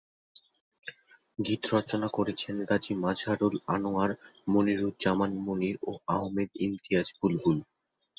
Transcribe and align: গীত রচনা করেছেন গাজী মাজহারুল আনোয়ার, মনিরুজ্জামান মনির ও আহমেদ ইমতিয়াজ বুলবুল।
গীত 1.39 1.63
রচনা 1.73 2.07
করেছেন 2.13 2.55
গাজী 2.69 2.93
মাজহারুল 3.03 3.55
আনোয়ার, 3.67 4.11
মনিরুজ্জামান 4.47 5.31
মনির 5.45 5.75
ও 5.83 5.91
আহমেদ 6.15 6.49
ইমতিয়াজ 6.65 7.07
বুলবুল। 7.19 7.57